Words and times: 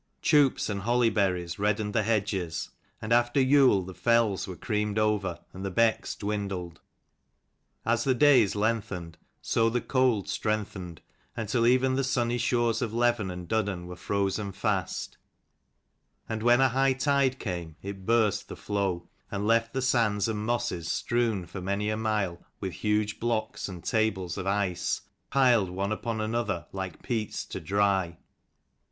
Choups 0.23 0.67
and 0.67 0.81
holly 0.81 1.11
berries 1.11 1.59
reddened 1.59 1.93
the 1.93 2.01
hedges; 2.01 2.71
and 3.03 3.13
after 3.13 3.39
Yule 3.39 3.83
the 3.83 3.93
fells 3.93 4.47
were 4.47 4.55
creamed 4.55 4.97
over 4.97 5.37
and 5.53 5.63
the 5.63 5.69
becks 5.69 6.15
dwindled. 6.15 6.81
As 7.85 8.03
the 8.03 8.15
days 8.15 8.55
lengthened 8.55 9.19
so 9.43 9.69
the 9.69 9.79
cold 9.79 10.27
strengthened, 10.27 11.01
until 11.37 11.67
even 11.67 11.93
the 11.97 12.03
sunny 12.03 12.39
shores 12.39 12.81
of 12.81 12.95
Leven 12.95 13.29
and 13.29 13.47
Duddon 13.47 13.85
were 13.85 13.95
frozen 13.95 14.51
fast; 14.51 15.19
and 16.27 16.41
when 16.41 16.61
a 16.61 16.69
high 16.69 16.93
tide 16.93 17.37
came, 17.37 17.75
it 17.83 18.03
burst 18.03 18.47
the 18.47 18.55
floe, 18.55 19.07
and 19.29 19.45
left 19.45 19.71
the 19.71 19.83
sands 19.83 20.27
and 20.27 20.43
mosses 20.43 20.91
strewn 20.91 21.45
for 21.45 21.61
many 21.61 21.91
a 21.91 21.95
mile 21.95 22.43
with 22.59 22.73
huge 22.73 23.19
blocks 23.19 23.69
and 23.69 23.83
tables 23.83 24.35
of 24.35 24.47
ice, 24.47 25.01
piled 25.29 25.69
one 25.69 25.91
upon 25.91 26.19
another 26.19 26.65
like 26.73 27.03
peats 27.03 27.45
to 27.45 27.59
dry. 27.59 28.17